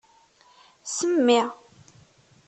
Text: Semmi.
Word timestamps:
Semmi. 0.95 1.39